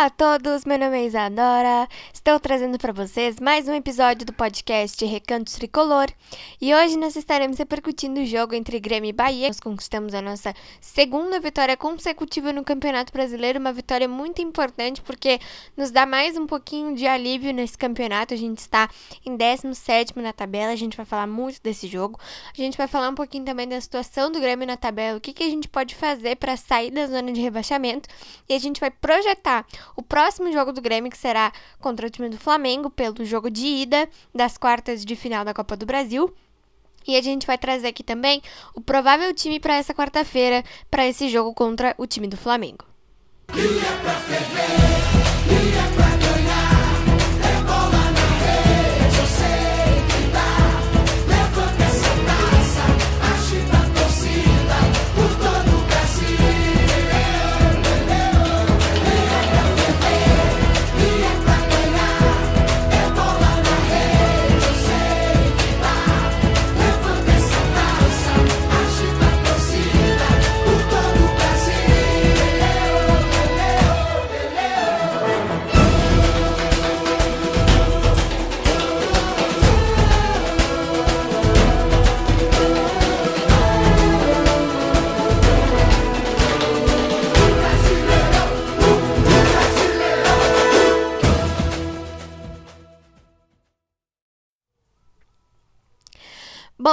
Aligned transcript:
Olá 0.00 0.06
a 0.06 0.10
todos, 0.10 0.64
meu 0.64 0.78
nome 0.78 0.98
é 0.98 1.04
Isadora. 1.04 1.86
Estou 2.10 2.40
trazendo 2.40 2.78
para 2.78 2.90
vocês 2.90 3.38
mais 3.38 3.68
um 3.68 3.74
episódio 3.74 4.24
do 4.24 4.32
podcast 4.32 5.04
Recanto 5.04 5.52
Tricolor 5.52 6.06
e 6.58 6.74
hoje 6.74 6.96
nós 6.96 7.16
estaremos 7.16 7.58
repercutindo 7.58 8.18
o 8.18 8.24
jogo 8.24 8.54
entre 8.54 8.80
Grêmio 8.80 9.10
e 9.10 9.12
Bahia. 9.12 9.48
Nós 9.48 9.60
conquistamos 9.60 10.14
a 10.14 10.22
nossa 10.22 10.54
segunda 10.80 11.38
vitória 11.38 11.76
consecutiva 11.76 12.50
no 12.50 12.64
Campeonato 12.64 13.12
Brasileiro, 13.12 13.60
uma 13.60 13.74
vitória 13.74 14.08
muito 14.08 14.40
importante 14.40 15.02
porque 15.02 15.38
nos 15.76 15.90
dá 15.90 16.06
mais 16.06 16.34
um 16.34 16.46
pouquinho 16.46 16.94
de 16.94 17.06
alívio 17.06 17.52
nesse 17.52 17.76
campeonato. 17.76 18.32
A 18.32 18.38
gente 18.38 18.60
está 18.60 18.88
em 19.26 19.36
17 19.36 20.18
na 20.18 20.32
tabela, 20.32 20.72
a 20.72 20.76
gente 20.76 20.96
vai 20.96 21.04
falar 21.04 21.26
muito 21.26 21.60
desse 21.62 21.86
jogo. 21.86 22.18
A 22.50 22.56
gente 22.56 22.78
vai 22.78 22.88
falar 22.88 23.10
um 23.10 23.14
pouquinho 23.14 23.44
também 23.44 23.68
da 23.68 23.78
situação 23.78 24.32
do 24.32 24.40
Grêmio 24.40 24.66
na 24.66 24.78
tabela, 24.78 25.18
o 25.18 25.20
que, 25.20 25.34
que 25.34 25.42
a 25.42 25.50
gente 25.50 25.68
pode 25.68 25.94
fazer 25.94 26.36
para 26.36 26.56
sair 26.56 26.90
da 26.90 27.06
zona 27.06 27.30
de 27.30 27.40
rebaixamento 27.42 28.08
e 28.48 28.54
a 28.54 28.58
gente 28.58 28.80
vai 28.80 28.90
projetar 28.90 29.66
o 29.96 30.02
próximo 30.02 30.52
jogo 30.52 30.72
do 30.72 30.80
Grêmio, 30.80 31.10
que 31.10 31.18
será 31.18 31.52
contra 31.78 32.06
o 32.06 32.10
time 32.10 32.28
do 32.28 32.38
Flamengo, 32.38 32.90
pelo 32.90 33.24
jogo 33.24 33.50
de 33.50 33.66
ida 33.66 34.08
das 34.34 34.56
quartas 34.56 35.04
de 35.04 35.16
final 35.16 35.44
da 35.44 35.54
Copa 35.54 35.76
do 35.76 35.86
Brasil. 35.86 36.32
E 37.06 37.16
a 37.16 37.22
gente 37.22 37.46
vai 37.46 37.56
trazer 37.56 37.88
aqui 37.88 38.02
também 38.02 38.42
o 38.74 38.80
provável 38.80 39.32
time 39.34 39.58
para 39.58 39.76
essa 39.76 39.94
quarta-feira, 39.94 40.62
para 40.90 41.06
esse 41.06 41.28
jogo 41.28 41.54
contra 41.54 41.94
o 41.96 42.06
time 42.06 42.28
do 42.28 42.36
Flamengo. 42.36 42.84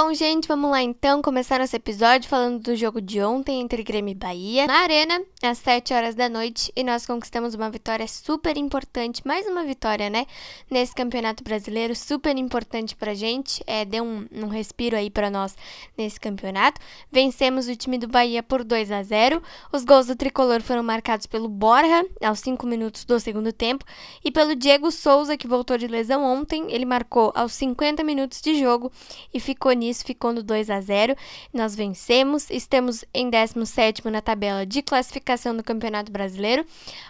Bom, 0.00 0.14
gente, 0.14 0.46
vamos 0.46 0.70
lá 0.70 0.80
então 0.80 1.20
começar 1.20 1.58
nosso 1.58 1.74
episódio 1.74 2.28
falando 2.28 2.60
do 2.62 2.76
jogo 2.76 3.00
de 3.00 3.20
ontem 3.20 3.60
entre 3.60 3.82
Grêmio 3.82 4.12
e 4.12 4.14
Bahia. 4.14 4.64
Na 4.64 4.82
Arena, 4.82 5.20
às 5.42 5.58
7 5.58 5.92
horas 5.92 6.14
da 6.14 6.28
noite, 6.28 6.72
e 6.76 6.84
nós 6.84 7.04
conquistamos 7.04 7.52
uma 7.52 7.68
vitória 7.68 8.06
super 8.06 8.56
importante, 8.56 9.26
mais 9.26 9.44
uma 9.48 9.64
vitória, 9.64 10.08
né? 10.08 10.24
Nesse 10.70 10.94
Campeonato 10.94 11.42
Brasileiro, 11.42 11.96
super 11.96 12.36
importante 12.36 12.94
pra 12.94 13.12
gente, 13.12 13.60
é, 13.66 13.84
deu 13.84 14.04
um, 14.04 14.24
um 14.30 14.46
respiro 14.46 14.94
aí 14.94 15.10
para 15.10 15.30
nós 15.30 15.56
nesse 15.96 16.20
campeonato. 16.20 16.80
Vencemos 17.10 17.66
o 17.66 17.74
time 17.74 17.98
do 17.98 18.06
Bahia 18.06 18.40
por 18.40 18.62
2 18.62 18.92
a 18.92 19.02
0 19.02 19.42
Os 19.72 19.84
gols 19.84 20.06
do 20.06 20.14
tricolor 20.14 20.62
foram 20.62 20.84
marcados 20.84 21.26
pelo 21.26 21.48
Borja, 21.48 22.06
aos 22.22 22.38
5 22.38 22.64
minutos 22.68 23.04
do 23.04 23.18
segundo 23.18 23.52
tempo, 23.52 23.84
e 24.24 24.30
pelo 24.30 24.54
Diego 24.54 24.92
Souza, 24.92 25.36
que 25.36 25.48
voltou 25.48 25.76
de 25.76 25.88
lesão 25.88 26.22
ontem. 26.22 26.70
Ele 26.70 26.84
marcou 26.84 27.32
aos 27.34 27.52
50 27.54 28.04
minutos 28.04 28.40
de 28.40 28.60
jogo 28.60 28.92
e 29.34 29.40
ficou 29.40 29.72
nisso, 29.72 29.87
ficou 29.92 30.32
no 30.32 30.42
2 30.42 30.70
a 30.70 30.80
0. 30.80 31.16
Nós 31.52 31.74
vencemos, 31.74 32.50
estamos 32.50 33.04
em 33.12 33.30
17 33.30 34.08
na 34.10 34.20
tabela 34.20 34.64
de 34.64 34.82
classificação 34.82 35.56
do 35.56 35.62
Campeonato 35.62 36.12
Brasileiro. 36.12 36.64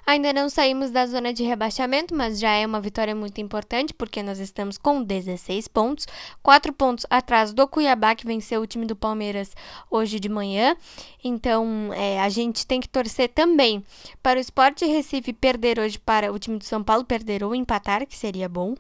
Ainda 0.07 0.33
não 0.33 0.49
saímos 0.49 0.91
da 0.91 1.07
zona 1.07 1.33
de 1.33 1.43
rebaixamento, 1.43 2.15
mas 2.15 2.39
já 2.39 2.53
é 2.53 2.67
uma 2.67 2.81
vitória 2.81 3.15
muito 3.15 3.41
importante, 3.41 3.93
porque 3.93 4.23
nós 4.23 4.39
estamos 4.39 4.79
com 4.79 5.03
16 5.03 5.69
pontos, 5.69 6.07
4 6.43 6.73
pontos 6.73 7.07
atrás 7.11 7.53
do 7.53 7.67
Cuiabá, 7.67 8.15
que 8.15 8.27
venceu 8.27 8.61
o 8.61 8.67
time 8.67 8.87
do 8.87 8.97
Palmeiras 8.97 9.55
hoje 9.91 10.21
de 10.21 10.29
manhã. 10.29 10.77
Então, 11.23 11.91
é, 11.95 12.21
a 12.21 12.29
gente 12.29 12.67
tem 12.67 12.81
que 12.81 12.89
torcer 12.89 13.29
também 13.29 13.85
para 14.23 14.39
o 14.39 14.41
Sport 14.41 14.83
Recife 14.83 15.33
perder 15.33 15.79
hoje 15.79 15.99
para 15.99 16.33
o 16.33 16.39
time 16.39 16.59
do 16.59 16.65
São 16.65 16.83
Paulo, 16.83 17.05
perder 17.05 17.43
ou 17.43 17.55
empatar, 17.55 18.07
que 18.07 18.17
seria 18.17 18.49
bom, 18.49 18.75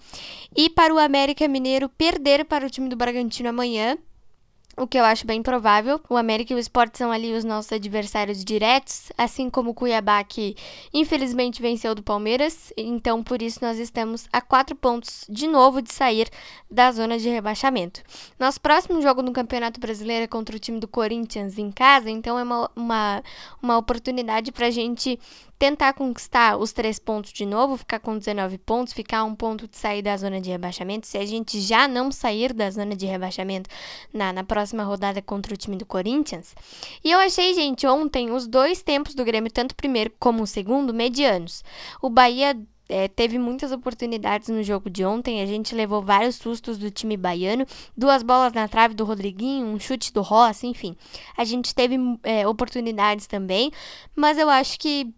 e 0.56 0.70
para 0.70 0.94
o 0.94 0.98
América 0.98 1.46
Mineiro 1.48 1.88
perder 1.88 2.44
para 2.44 2.66
o 2.66 2.70
time 2.70 2.88
do 2.88 2.96
Bragantino 2.96 3.48
amanhã 3.48 3.77
amanhã, 3.78 3.98
o 4.76 4.86
que 4.86 4.96
eu 4.96 5.04
acho 5.04 5.26
bem 5.26 5.42
provável. 5.42 6.00
O 6.08 6.16
América 6.16 6.52
e 6.52 6.56
o 6.56 6.58
Sport 6.58 6.96
são 6.96 7.10
ali 7.10 7.32
os 7.32 7.42
nossos 7.44 7.72
adversários 7.72 8.44
diretos, 8.44 9.10
assim 9.18 9.50
como 9.50 9.70
o 9.70 9.74
Cuiabá, 9.74 10.22
que 10.22 10.56
infelizmente 10.94 11.60
venceu 11.60 11.94
do 11.94 12.02
Palmeiras. 12.02 12.72
Então, 12.76 13.22
por 13.22 13.42
isso, 13.42 13.58
nós 13.60 13.78
estamos 13.78 14.28
a 14.32 14.40
quatro 14.40 14.76
pontos 14.76 15.24
de 15.28 15.48
novo 15.48 15.82
de 15.82 15.92
sair 15.92 16.28
da 16.70 16.92
zona 16.92 17.18
de 17.18 17.28
rebaixamento. 17.28 18.02
Nosso 18.38 18.60
próximo 18.60 19.02
jogo 19.02 19.20
no 19.20 19.32
Campeonato 19.32 19.80
Brasileiro 19.80 20.24
é 20.24 20.28
contra 20.28 20.54
o 20.54 20.60
time 20.60 20.78
do 20.78 20.86
Corinthians 20.86 21.58
em 21.58 21.72
casa, 21.72 22.08
então 22.08 22.38
é 22.38 22.42
uma, 22.44 22.70
uma, 22.76 23.22
uma 23.60 23.78
oportunidade 23.78 24.52
para 24.52 24.66
a 24.66 24.70
gente 24.70 25.18
tentar 25.58 25.92
conquistar 25.92 26.56
os 26.56 26.72
três 26.72 26.98
pontos 26.98 27.32
de 27.32 27.44
novo, 27.44 27.76
ficar 27.76 27.98
com 27.98 28.16
19 28.16 28.58
pontos, 28.58 28.92
ficar 28.92 29.24
um 29.24 29.34
ponto 29.34 29.66
de 29.66 29.76
sair 29.76 30.02
da 30.02 30.16
zona 30.16 30.40
de 30.40 30.50
rebaixamento. 30.50 31.06
Se 31.06 31.18
a 31.18 31.26
gente 31.26 31.60
já 31.60 31.88
não 31.88 32.12
sair 32.12 32.52
da 32.52 32.70
zona 32.70 32.94
de 32.94 33.06
rebaixamento 33.06 33.68
na, 34.12 34.32
na 34.32 34.44
próxima 34.44 34.84
rodada 34.84 35.20
contra 35.20 35.52
o 35.52 35.56
time 35.56 35.76
do 35.76 35.84
Corinthians. 35.84 36.54
E 37.02 37.10
eu 37.10 37.18
achei, 37.18 37.52
gente, 37.54 37.86
ontem 37.86 38.30
os 38.30 38.46
dois 38.46 38.82
tempos 38.82 39.14
do 39.14 39.24
Grêmio, 39.24 39.50
tanto 39.50 39.72
o 39.72 39.76
primeiro 39.76 40.12
como 40.18 40.44
o 40.44 40.46
segundo, 40.46 40.94
medianos. 40.94 41.64
O 42.00 42.08
Bahia 42.08 42.56
é, 42.88 43.06
teve 43.06 43.38
muitas 43.38 43.70
oportunidades 43.70 44.48
no 44.48 44.62
jogo 44.62 44.88
de 44.88 45.04
ontem. 45.04 45.42
A 45.42 45.46
gente 45.46 45.74
levou 45.74 46.00
vários 46.00 46.36
sustos 46.36 46.78
do 46.78 46.90
time 46.90 47.16
baiano, 47.16 47.66
duas 47.96 48.22
bolas 48.22 48.52
na 48.52 48.66
trave 48.66 48.94
do 48.94 49.04
Rodriguinho, 49.04 49.66
um 49.66 49.78
chute 49.78 50.12
do 50.12 50.22
Rossi, 50.22 50.66
enfim. 50.66 50.96
A 51.36 51.44
gente 51.44 51.74
teve 51.74 51.96
é, 52.22 52.46
oportunidades 52.46 53.26
também, 53.26 53.70
mas 54.16 54.38
eu 54.38 54.48
acho 54.48 54.78
que 54.78 55.12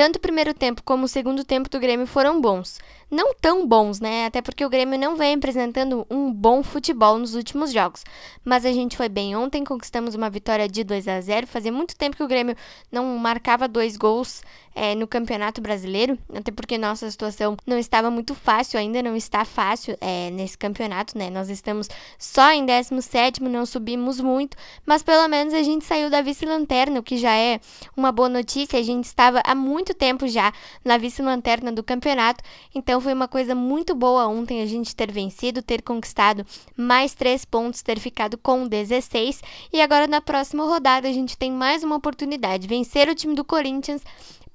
tanto 0.00 0.16
o 0.16 0.20
primeiro 0.20 0.54
tempo 0.54 0.82
como 0.82 1.04
o 1.04 1.08
segundo 1.08 1.44
tempo 1.44 1.68
do 1.68 1.78
Grêmio 1.78 2.06
foram 2.06 2.40
bons. 2.40 2.78
Não 3.10 3.34
tão 3.34 3.66
bons, 3.66 3.98
né? 3.98 4.26
Até 4.26 4.40
porque 4.40 4.64
o 4.64 4.68
Grêmio 4.68 4.98
não 4.98 5.16
vem 5.16 5.34
apresentando 5.34 6.06
um 6.08 6.32
bom 6.32 6.62
futebol 6.62 7.18
nos 7.18 7.34
últimos 7.34 7.72
jogos. 7.72 8.04
Mas 8.44 8.64
a 8.64 8.72
gente 8.72 8.96
foi 8.96 9.08
bem 9.08 9.34
ontem, 9.34 9.64
conquistamos 9.64 10.14
uma 10.14 10.30
vitória 10.30 10.68
de 10.68 10.84
2 10.84 11.08
a 11.08 11.20
0 11.20 11.46
Fazia 11.46 11.72
muito 11.72 11.96
tempo 11.96 12.16
que 12.16 12.22
o 12.22 12.28
Grêmio 12.28 12.54
não 12.90 13.04
marcava 13.18 13.66
dois 13.66 13.96
gols 13.96 14.42
é, 14.74 14.94
no 14.94 15.06
Campeonato 15.06 15.60
Brasileiro. 15.60 16.16
Até 16.32 16.52
porque 16.52 16.78
nossa 16.78 17.10
situação 17.10 17.56
não 17.66 17.78
estava 17.78 18.10
muito 18.10 18.34
fácil, 18.34 18.78
ainda 18.78 19.02
não 19.02 19.16
está 19.16 19.44
fácil 19.44 19.96
é, 20.00 20.30
nesse 20.30 20.56
campeonato, 20.56 21.18
né? 21.18 21.30
Nós 21.30 21.50
estamos 21.50 21.88
só 22.18 22.52
em 22.52 22.64
17, 22.64 23.42
não 23.42 23.66
subimos 23.66 24.20
muito. 24.20 24.56
Mas 24.86 25.02
pelo 25.02 25.26
menos 25.28 25.52
a 25.52 25.62
gente 25.62 25.84
saiu 25.84 26.08
da 26.10 26.22
vice-lanterna, 26.22 27.00
o 27.00 27.02
que 27.02 27.16
já 27.16 27.34
é 27.34 27.60
uma 27.96 28.12
boa 28.12 28.28
notícia. 28.28 28.78
A 28.78 28.82
gente 28.82 29.06
estava 29.06 29.42
há 29.44 29.54
muito 29.54 29.94
tempo 29.94 30.28
já 30.28 30.52
na 30.84 30.96
vice-lanterna 30.96 31.72
do 31.72 31.82
campeonato. 31.82 32.42
Então 32.74 32.99
foi 33.00 33.12
uma 33.12 33.28
coisa 33.28 33.54
muito 33.54 33.94
boa 33.94 34.26
ontem 34.26 34.62
a 34.62 34.66
gente 34.66 34.94
ter 34.94 35.10
vencido, 35.10 35.62
ter 35.62 35.82
conquistado 35.82 36.44
mais 36.76 37.14
três 37.14 37.44
pontos, 37.44 37.82
ter 37.82 37.98
ficado 37.98 38.36
com 38.38 38.66
16. 38.66 39.42
E 39.72 39.80
agora 39.80 40.06
na 40.06 40.20
próxima 40.20 40.64
rodada 40.64 41.08
a 41.08 41.12
gente 41.12 41.36
tem 41.36 41.50
mais 41.50 41.82
uma 41.82 41.96
oportunidade: 41.96 42.66
vencer 42.66 43.08
o 43.08 43.14
time 43.14 43.34
do 43.34 43.44
Corinthians 43.44 44.02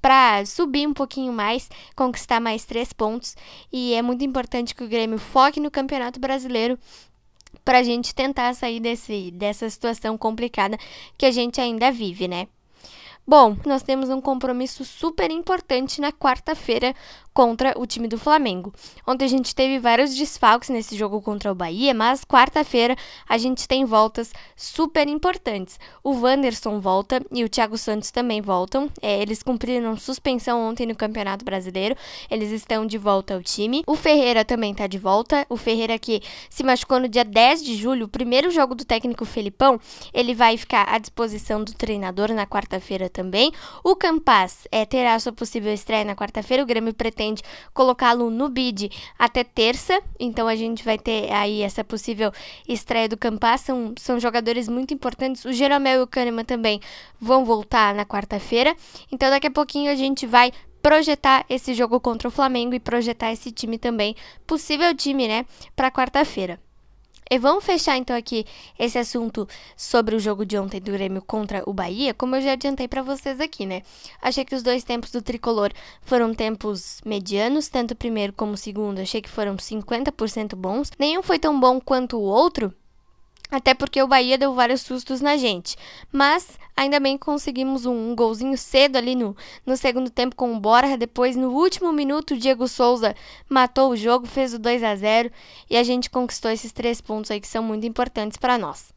para 0.01 0.45
subir 0.45 0.87
um 0.87 0.93
pouquinho 0.93 1.33
mais, 1.33 1.69
conquistar 1.95 2.39
mais 2.39 2.63
três 2.63 2.93
pontos. 2.93 3.35
E 3.73 3.93
é 3.93 4.01
muito 4.01 4.23
importante 4.23 4.75
que 4.75 4.83
o 4.83 4.87
Grêmio 4.87 5.17
foque 5.17 5.59
no 5.59 5.71
Campeonato 5.71 6.19
Brasileiro 6.19 6.77
para 7.63 7.79
a 7.79 7.83
gente 7.83 8.13
tentar 8.13 8.53
sair 8.53 8.79
desse, 8.79 9.31
dessa 9.31 9.67
situação 9.67 10.17
complicada 10.17 10.77
que 11.17 11.25
a 11.25 11.31
gente 11.31 11.59
ainda 11.59 11.91
vive, 11.91 12.27
né? 12.27 12.47
Bom, 13.27 13.57
nós 13.65 13.81
temos 13.81 14.11
um 14.11 14.21
compromisso 14.21 14.85
super 14.85 15.31
importante 15.31 15.99
na 15.99 16.11
quarta-feira 16.11 16.93
contra 17.35 17.73
o 17.77 17.85
time 17.85 18.07
do 18.07 18.17
Flamengo. 18.17 18.73
Ontem 19.05 19.25
a 19.25 19.27
gente 19.27 19.53
teve 19.53 19.77
vários 19.77 20.15
desfalques 20.15 20.69
nesse 20.69 20.95
jogo 20.95 21.21
contra 21.21 21.51
o 21.51 21.55
Bahia, 21.55 21.93
mas 21.93 22.23
quarta-feira 22.23 22.95
a 23.27 23.37
gente 23.37 23.67
tem 23.67 23.83
voltas 23.83 24.31
super 24.55 25.05
importantes. 25.09 25.77
O 26.01 26.13
Wanderson 26.13 26.79
volta 26.79 27.21
e 27.29 27.43
o 27.43 27.49
Thiago 27.49 27.77
Santos 27.77 28.09
também 28.09 28.41
voltam. 28.41 28.89
É, 29.01 29.21
eles 29.21 29.43
cumpriram 29.43 29.97
suspensão 29.97 30.61
ontem 30.65 30.85
no 30.85 30.95
Campeonato 30.95 31.43
Brasileiro. 31.43 31.97
Eles 32.31 32.51
estão 32.51 32.85
de 32.85 32.97
volta 32.97 33.33
ao 33.33 33.43
time. 33.43 33.83
O 33.85 33.95
Ferreira 33.97 34.45
também 34.45 34.71
está 34.71 34.87
de 34.87 34.97
volta. 34.97 35.45
O 35.49 35.57
Ferreira 35.57 35.99
que 35.99 36.21
se 36.49 36.63
machucou 36.63 37.01
no 37.01 37.09
dia 37.09 37.25
10 37.25 37.61
de 37.65 37.75
julho, 37.75 38.05
o 38.05 38.09
primeiro 38.09 38.49
jogo 38.49 38.73
do 38.73 38.85
técnico 38.85 39.25
Felipão, 39.25 39.77
ele 40.13 40.33
vai 40.33 40.55
ficar 40.55 40.87
à 40.87 40.97
disposição 40.97 41.61
do 41.61 41.73
treinador 41.73 42.31
na 42.31 42.47
quarta-feira 42.47 43.09
também. 43.09 43.51
O 43.83 43.93
Campas 43.93 44.69
é, 44.71 44.85
terá 44.85 45.19
sua 45.19 45.33
possível 45.33 45.73
estreia 45.73 46.05
na 46.05 46.15
quarta-feira. 46.15 46.63
O 46.63 46.65
Grêmio 46.65 46.93
pretende 46.93 47.24
colocá-lo 47.73 48.29
no 48.29 48.49
bid 48.49 48.91
até 49.17 49.43
terça. 49.43 50.01
Então 50.19 50.47
a 50.47 50.55
gente 50.55 50.83
vai 50.83 50.97
ter 50.97 51.31
aí 51.31 51.61
essa 51.61 51.83
possível 51.83 52.31
estreia 52.67 53.07
do 53.07 53.17
Campas. 53.17 53.61
São, 53.61 53.93
são 53.97 54.19
jogadores 54.19 54.67
muito 54.67 54.93
importantes. 54.93 55.45
O 55.45 55.53
Jeromel 55.53 56.01
e 56.01 56.03
o 56.03 56.07
Kahneman 56.07 56.45
também 56.45 56.79
vão 57.19 57.45
voltar 57.45 57.95
na 57.95 58.05
quarta-feira. 58.05 58.75
Então 59.11 59.29
daqui 59.29 59.47
a 59.47 59.51
pouquinho 59.51 59.91
a 59.91 59.95
gente 59.95 60.25
vai 60.25 60.51
projetar 60.81 61.45
esse 61.49 61.73
jogo 61.73 61.99
contra 61.99 62.27
o 62.27 62.31
Flamengo 62.31 62.75
e 62.75 62.79
projetar 62.79 63.31
esse 63.31 63.51
time 63.51 63.79
também, 63.79 64.15
possível 64.45 64.93
time, 64.95 65.27
né, 65.27 65.43
para 65.75 65.89
quarta-feira. 65.89 66.59
E 67.29 67.39
vamos 67.39 67.63
fechar 67.63 67.97
então 67.97 68.15
aqui 68.15 68.45
esse 68.77 68.99
assunto 68.99 69.47
sobre 69.75 70.15
o 70.15 70.19
jogo 70.19 70.45
de 70.45 70.57
ontem 70.59 70.79
do 70.79 70.91
Grêmio 70.91 71.23
contra 71.23 71.63
o 71.65 71.73
Bahia, 71.73 72.13
como 72.13 72.35
eu 72.35 72.41
já 72.41 72.51
adiantei 72.51 72.87
para 72.87 73.01
vocês 73.01 73.39
aqui, 73.39 73.65
né? 73.65 73.81
Achei 74.21 74.45
que 74.45 74.53
os 74.53 74.61
dois 74.61 74.83
tempos 74.83 75.11
do 75.11 75.23
tricolor 75.23 75.71
foram 76.01 76.35
tempos 76.35 77.01
medianos, 77.03 77.67
tanto 77.67 77.91
o 77.91 77.95
primeiro 77.95 78.31
como 78.31 78.53
o 78.53 78.57
segundo, 78.57 78.99
achei 78.99 79.21
que 79.21 79.29
foram 79.29 79.55
50% 79.55 80.55
bons. 80.55 80.91
Nenhum 80.99 81.23
foi 81.23 81.39
tão 81.39 81.59
bom 81.59 81.81
quanto 81.81 82.17
o 82.17 82.21
outro, 82.21 82.71
até 83.49 83.73
porque 83.73 84.01
o 84.01 84.07
Bahia 84.07 84.37
deu 84.37 84.53
vários 84.53 84.81
sustos 84.81 85.21
na 85.21 85.37
gente. 85.37 85.75
Mas 86.11 86.57
ainda 86.75 86.99
bem 86.99 87.17
que 87.17 87.25
conseguimos 87.25 87.85
um, 87.85 88.11
um 88.11 88.15
golzinho 88.15 88.57
cedo 88.57 88.97
ali 88.97 89.15
no, 89.15 89.35
no 89.65 89.77
segundo 89.77 90.09
tempo 90.09 90.35
com 90.35 90.53
o 90.53 90.59
Borja. 90.59 90.97
Depois, 90.97 91.35
no 91.35 91.51
último 91.51 91.91
minuto, 91.93 92.33
o 92.33 92.37
Diego 92.37 92.67
Souza 92.67 93.15
matou 93.47 93.91
o 93.91 93.95
jogo, 93.95 94.25
fez 94.25 94.53
o 94.53 94.59
2 94.59 94.83
a 94.83 94.95
0 94.95 95.31
e 95.69 95.77
a 95.77 95.83
gente 95.83 96.09
conquistou 96.09 96.51
esses 96.51 96.71
três 96.71 96.99
pontos 96.99 97.31
aí 97.31 97.39
que 97.39 97.47
são 97.47 97.63
muito 97.63 97.85
importantes 97.85 98.37
para 98.37 98.57
nós. 98.57 98.93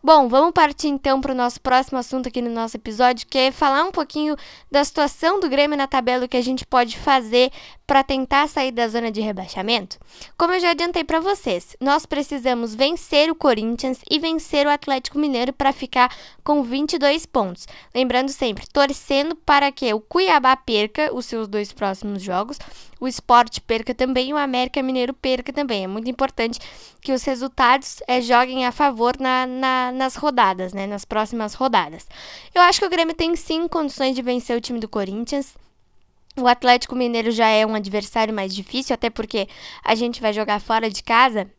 Bom, 0.00 0.28
vamos 0.28 0.52
partir 0.52 0.86
então 0.86 1.20
para 1.20 1.32
o 1.32 1.34
nosso 1.34 1.60
próximo 1.60 1.98
assunto 1.98 2.28
aqui 2.28 2.40
no 2.40 2.50
nosso 2.50 2.76
episódio, 2.76 3.26
que 3.28 3.36
é 3.36 3.50
falar 3.50 3.82
um 3.82 3.90
pouquinho 3.90 4.36
da 4.70 4.84
situação 4.84 5.40
do 5.40 5.48
Grêmio 5.48 5.76
na 5.76 5.88
tabela, 5.88 6.24
o 6.24 6.28
que 6.28 6.36
a 6.36 6.42
gente 6.42 6.64
pode 6.64 6.96
fazer 6.96 7.50
para 7.84 8.04
tentar 8.04 8.48
sair 8.48 8.70
da 8.70 8.86
zona 8.86 9.10
de 9.10 9.20
rebaixamento. 9.20 9.98
Como 10.36 10.52
eu 10.52 10.60
já 10.60 10.70
adiantei 10.70 11.02
para 11.02 11.18
vocês, 11.18 11.76
nós 11.80 12.06
precisamos 12.06 12.76
vencer 12.76 13.28
o 13.28 13.34
Corinthians 13.34 13.98
e 14.08 14.20
vencer 14.20 14.68
o 14.68 14.70
Atlético 14.70 15.18
Mineiro 15.18 15.52
para 15.52 15.72
ficar 15.72 16.14
com 16.44 16.62
22 16.62 17.26
pontos. 17.26 17.66
Lembrando 17.92 18.28
sempre, 18.28 18.68
torcendo 18.72 19.34
para 19.34 19.72
que 19.72 19.92
o 19.92 20.00
Cuiabá 20.00 20.54
perca 20.54 21.12
os 21.12 21.26
seus 21.26 21.48
dois 21.48 21.72
próximos 21.72 22.22
jogos 22.22 22.56
o 23.00 23.06
esporte 23.06 23.60
perca 23.60 23.94
também 23.94 24.30
e 24.30 24.34
o 24.34 24.36
América 24.36 24.82
Mineiro 24.82 25.12
perca 25.14 25.52
também. 25.52 25.84
É 25.84 25.86
muito 25.86 26.10
importante 26.10 26.58
que 27.00 27.12
os 27.12 27.22
resultados 27.22 28.02
é, 28.08 28.20
joguem 28.20 28.66
a 28.66 28.72
favor 28.72 29.16
na, 29.18 29.46
na, 29.46 29.87
nas 29.92 30.16
rodadas, 30.16 30.72
né? 30.72 30.86
Nas 30.86 31.04
próximas 31.04 31.54
rodadas. 31.54 32.06
Eu 32.54 32.62
acho 32.62 32.80
que 32.80 32.86
o 32.86 32.90
Grêmio 32.90 33.14
tem 33.14 33.34
sim 33.36 33.66
condições 33.68 34.14
de 34.14 34.22
vencer 34.22 34.56
o 34.56 34.60
time 34.60 34.78
do 34.78 34.88
Corinthians. 34.88 35.54
O 36.36 36.46
Atlético 36.46 36.94
Mineiro 36.94 37.30
já 37.30 37.48
é 37.48 37.66
um 37.66 37.74
adversário 37.74 38.32
mais 38.32 38.54
difícil, 38.54 38.94
até 38.94 39.10
porque 39.10 39.48
a 39.84 39.94
gente 39.94 40.20
vai 40.20 40.32
jogar 40.32 40.60
fora 40.60 40.88
de 40.88 41.02
casa. 41.02 41.50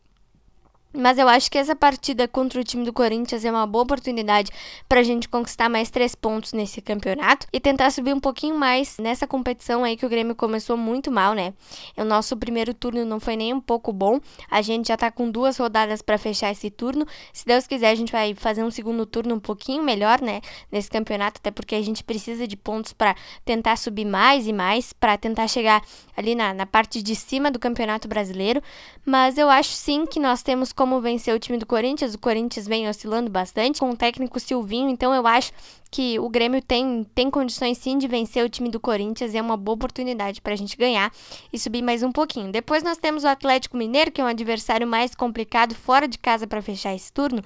Mas 0.92 1.18
eu 1.18 1.28
acho 1.28 1.50
que 1.50 1.56
essa 1.56 1.76
partida 1.76 2.26
contra 2.26 2.60
o 2.60 2.64
time 2.64 2.84
do 2.84 2.92
Corinthians 2.92 3.44
é 3.44 3.50
uma 3.50 3.66
boa 3.66 3.84
oportunidade 3.84 4.50
para 4.88 5.00
a 5.00 5.02
gente 5.04 5.28
conquistar 5.28 5.68
mais 5.68 5.88
três 5.88 6.16
pontos 6.16 6.52
nesse 6.52 6.80
campeonato 6.80 7.46
e 7.52 7.60
tentar 7.60 7.90
subir 7.92 8.12
um 8.12 8.18
pouquinho 8.18 8.58
mais 8.58 8.98
nessa 8.98 9.24
competição 9.26 9.84
aí 9.84 9.96
que 9.96 10.04
o 10.04 10.08
Grêmio 10.08 10.34
começou 10.34 10.76
muito 10.76 11.10
mal, 11.10 11.32
né? 11.32 11.54
O 11.96 12.04
nosso 12.04 12.36
primeiro 12.36 12.74
turno 12.74 13.04
não 13.04 13.20
foi 13.20 13.36
nem 13.36 13.54
um 13.54 13.60
pouco 13.60 13.92
bom. 13.92 14.20
A 14.50 14.60
gente 14.62 14.88
já 14.88 14.96
tá 14.96 15.12
com 15.12 15.30
duas 15.30 15.56
rodadas 15.58 16.02
para 16.02 16.18
fechar 16.18 16.50
esse 16.50 16.70
turno. 16.70 17.06
Se 17.32 17.46
Deus 17.46 17.68
quiser, 17.68 17.90
a 17.90 17.94
gente 17.94 18.10
vai 18.10 18.34
fazer 18.34 18.64
um 18.64 18.70
segundo 18.70 19.06
turno 19.06 19.36
um 19.36 19.40
pouquinho 19.40 19.84
melhor, 19.84 20.20
né? 20.20 20.40
Nesse 20.72 20.90
campeonato, 20.90 21.38
até 21.38 21.52
porque 21.52 21.76
a 21.76 21.82
gente 21.82 22.02
precisa 22.02 22.48
de 22.48 22.56
pontos 22.56 22.92
para 22.92 23.14
tentar 23.44 23.76
subir 23.76 24.04
mais 24.04 24.48
e 24.48 24.52
mais, 24.52 24.92
para 24.92 25.16
tentar 25.16 25.46
chegar 25.46 25.82
ali 26.16 26.34
na, 26.34 26.52
na 26.52 26.66
parte 26.66 27.00
de 27.00 27.14
cima 27.14 27.48
do 27.48 27.60
campeonato 27.60 28.08
brasileiro. 28.08 28.60
Mas 29.06 29.38
eu 29.38 29.48
acho 29.48 29.70
sim 29.70 30.04
que 30.04 30.18
nós 30.18 30.42
temos 30.42 30.72
como 30.80 30.98
vencer 30.98 31.34
o 31.34 31.38
time 31.38 31.58
do 31.58 31.66
Corinthians. 31.66 32.14
O 32.14 32.18
Corinthians 32.18 32.66
vem 32.66 32.88
oscilando 32.88 33.30
bastante 33.30 33.80
com 33.80 33.90
o 33.90 33.94
técnico 33.94 34.40
Silvinho, 34.40 34.88
então 34.88 35.14
eu 35.14 35.26
acho 35.26 35.52
que 35.90 36.18
o 36.18 36.26
Grêmio 36.26 36.62
tem, 36.62 37.06
tem 37.14 37.30
condições 37.30 37.76
sim 37.76 37.98
de 37.98 38.08
vencer 38.08 38.42
o 38.42 38.48
time 38.48 38.70
do 38.70 38.80
Corinthians 38.80 39.34
é 39.34 39.42
uma 39.42 39.58
boa 39.58 39.74
oportunidade 39.74 40.40
para 40.40 40.54
a 40.54 40.56
gente 40.56 40.78
ganhar 40.78 41.12
e 41.52 41.58
subir 41.58 41.82
mais 41.82 42.02
um 42.02 42.10
pouquinho. 42.10 42.50
Depois 42.50 42.82
nós 42.82 42.96
temos 42.96 43.24
o 43.24 43.28
Atlético 43.28 43.76
Mineiro, 43.76 44.10
que 44.10 44.22
é 44.22 44.24
um 44.24 44.26
adversário 44.26 44.86
mais 44.86 45.14
complicado 45.14 45.74
fora 45.74 46.08
de 46.08 46.16
casa 46.16 46.46
para 46.46 46.62
fechar 46.62 46.94
esse 46.94 47.12
turno. 47.12 47.42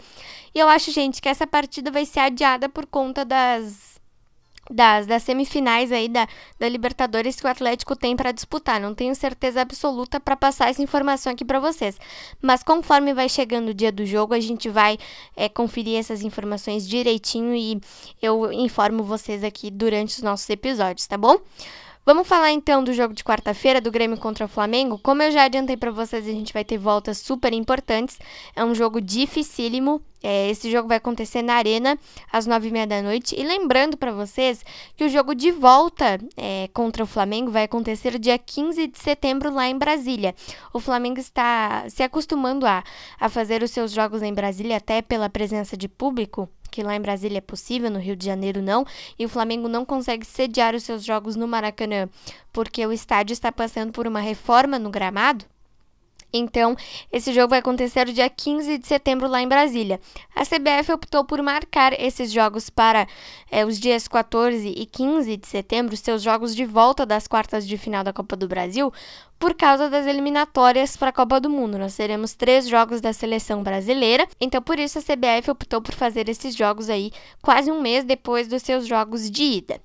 E 0.55 0.59
eu 0.61 0.69
acho, 0.69 0.93
gente, 0.93 1.21
que 1.21 1.29
essa 1.29 1.45
partida 1.45 1.91
vai 1.91 2.07
ser 2.07 2.21
adiada 2.21 2.69
por 2.69 2.87
conta 2.87 3.25
das 3.25 3.94
das, 4.71 5.07
das 5.07 5.23
semifinais 5.23 5.93
aí 5.93 6.09
da, 6.09 6.27
da 6.59 6.69
Libertadores 6.69 7.37
que 7.41 7.47
o 7.47 7.51
Atlético 7.51 7.95
tem 7.97 8.17
para 8.17 8.33
disputar. 8.33 8.81
Não 8.81 8.95
tenho 8.95 9.15
certeza 9.15 9.61
absoluta 9.61 10.19
para 10.21 10.37
passar 10.37 10.71
essa 10.71 10.83
informação 10.83 11.33
aqui 11.33 11.45
para 11.45 11.61
vocês. 11.61 11.99
Mas 12.41 12.63
conforme 12.63 13.15
vai 13.15 13.29
chegando 13.29 13.69
o 13.69 13.75
dia 13.75 13.93
do 13.93 14.05
jogo, 14.07 14.35
a 14.35 14.41
gente 14.41 14.69
vai 14.69 14.99
é, 15.37 15.49
conferir 15.49 15.99
essas 15.99 16.23
informações 16.23 16.89
direitinho 16.89 17.55
e 17.55 17.81
eu 18.21 18.53
informo 18.53 19.03
vocês 19.03 19.45
aqui 19.45 19.71
durante 19.71 20.17
os 20.17 20.23
nossos 20.23 20.49
episódios, 20.49 21.07
tá 21.07 21.19
bom? 21.19 21.39
Vamos 22.07 22.29
falar 22.29 22.53
então 22.53 22.85
do 22.85 22.93
jogo 22.93 23.15
de 23.15 23.25
quarta-feira 23.25 23.81
do 23.81 23.91
Grêmio 23.91 24.19
contra 24.19 24.45
o 24.45 24.49
Flamengo. 24.49 24.99
Como 25.03 25.23
eu 25.23 25.33
já 25.33 25.45
adiantei 25.45 25.75
para 25.75 25.91
vocês, 25.91 26.29
a 26.29 26.31
gente 26.31 26.53
vai 26.53 26.63
ter 26.63 26.77
voltas 26.77 27.17
super 27.17 27.51
importantes. 27.55 28.19
É 28.55 28.63
um 28.63 28.75
jogo 28.75 29.01
dificílimo. 29.01 30.03
É, 30.23 30.51
esse 30.51 30.71
jogo 30.71 30.87
vai 30.87 30.99
acontecer 30.99 31.41
na 31.41 31.55
Arena 31.55 31.99
às 32.31 32.47
nove 32.47 32.69
e 32.69 32.71
meia 32.71 32.87
da 32.87 33.01
noite. 33.01 33.35
E 33.35 33.43
lembrando 33.43 33.97
para 33.97 34.13
vocês 34.13 34.63
que 34.95 35.05
o 35.05 35.09
jogo 35.09 35.35
de 35.35 35.51
volta 35.51 36.21
é, 36.37 36.69
contra 36.75 37.03
o 37.03 37.07
Flamengo 37.07 37.51
vai 37.51 37.65
acontecer 37.65 38.19
dia 38.19 38.37
15 38.37 38.87
de 38.87 38.99
setembro 38.99 39.51
lá 39.51 39.67
em 39.67 39.79
Brasília. 39.79 40.35
O 40.75 40.81
Flamengo 40.81 41.19
está 41.19 41.89
se 41.89 42.03
acostumando 42.03 42.67
a, 42.67 42.85
a 43.19 43.31
fazer 43.31 43.63
os 43.63 43.71
seus 43.71 43.91
jogos 43.91 44.21
em 44.21 44.35
Brasília, 44.35 44.77
até 44.77 45.01
pela 45.01 45.31
presença 45.31 45.75
de 45.75 45.89
público 45.89 46.51
que 46.75 46.83
lá 46.83 46.97
em 46.97 47.01
Brasília 47.01 47.39
é 47.39 47.41
possível, 47.41 47.89
no 47.89 48.01
Rio 48.01 48.17
de 48.17 48.27
Janeiro 48.27 48.61
não, 48.61 48.85
e 49.17 49.25
o 49.25 49.29
Flamengo 49.29 49.69
não 49.69 49.85
consegue 49.85 50.27
sediar 50.27 50.75
os 50.75 50.83
seus 50.83 51.05
jogos 51.05 51.37
no 51.37 51.47
Maracanã, 51.47 52.09
porque 52.53 52.85
o 52.85 52.93
estádio 52.93 53.33
está 53.33 53.53
passando 53.53 53.93
por 53.93 54.09
uma 54.09 54.19
reforma 54.19 54.77
no 54.77 54.91
gramado. 54.91 55.45
Então, 56.33 56.77
esse 57.13 57.33
jogo 57.33 57.51
vai 57.51 57.61
acontecer 57.61 58.09
no 58.09 58.13
dia 58.13 58.29
15 58.29 58.79
de 58.79 58.89
setembro 58.89 59.29
lá 59.29 59.41
em 59.41 59.47
Brasília. 59.47 60.01
A 60.35 60.43
CBF 60.45 60.91
optou 60.91 61.25
por 61.25 61.41
marcar 61.41 61.93
esses 61.93 62.33
jogos 62.33 62.69
para 62.69 63.07
é, 63.49 63.65
os 63.65 63.79
dias 63.79 64.09
14 64.09 64.67
e 64.67 64.85
15 64.85 65.37
de 65.37 65.47
setembro, 65.47 65.97
seus 65.97 66.23
jogos 66.23 66.57
de 66.57 66.65
volta 66.65 67.07
das 67.07 67.29
quartas 67.29 67.65
de 67.65 67.79
final 67.79 68.03
da 68.03 68.13
Copa 68.13 68.35
do 68.35 68.49
Brasil, 68.49 68.93
por 69.39 69.55
causa 69.55 69.91
das 69.91 70.07
eliminatórias 70.07 70.97
para 70.97 71.11
a 71.11 71.13
Copa 71.13 71.41
do 71.41 71.51
Mundo. 71.51 71.79
Nós 71.79 71.97
teremos 71.97 72.35
três 72.35 72.69
jogos 72.69 73.01
da 73.01 73.13
seleção 73.13 73.63
brasileira, 73.63 74.27
então 74.41 74.63
por 74.63 74.79
isso 74.79 74.99
a 74.99 75.03
CBF 75.03 75.51
optou 75.51 75.83
por 75.83 75.95
fazer 75.95 76.29
esses 76.29 76.55
jogos 76.55 76.89
aí 76.89 77.13
quase 77.43 77.71
um 77.71 77.81
mês 77.81 78.05
depois 78.05 78.49
dos 78.49 78.63
seus 78.63 78.87
jogos 78.87 79.31
de 79.31 79.43
ida. 79.43 79.81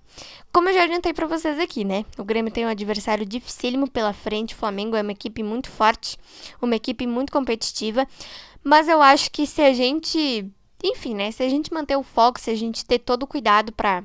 Como 0.52 0.70
eu 0.70 0.74
já 0.74 0.84
adiantei 0.84 1.14
para 1.14 1.28
vocês 1.28 1.60
aqui, 1.60 1.84
né? 1.84 2.06
O 2.18 2.24
Grêmio 2.24 2.52
tem 2.52 2.66
um 2.66 2.70
adversário 2.70 3.26
dificílimo 3.26 3.90
pela 3.90 4.14
frente. 4.14 4.56
O 4.56 4.58
Flamengo 4.58 4.96
é 4.96 5.02
uma 5.02 5.12
equipe 5.12 5.44
muito 5.44 5.70
forte, 5.70 6.18
uma 6.62 6.76
equipe 6.76 7.06
muito 7.06 7.32
competitiva. 7.32 8.08
Mas 8.64 8.88
eu 8.88 9.02
acho 9.02 9.30
que 9.32 9.46
se 9.46 9.62
a 9.62 9.74
gente, 9.74 10.50
enfim, 10.84 11.14
né? 11.14 11.32
Se 11.32 11.44
a 11.44 11.50
gente 11.50 11.74
manter 11.74 11.96
o 11.96 12.04
foco, 12.04 12.40
se 12.40 12.50
a 12.50 12.56
gente 12.56 12.84
ter 12.84 13.00
todo 13.00 13.24
o 13.24 13.28
cuidado 13.28 13.72
para 13.72 14.04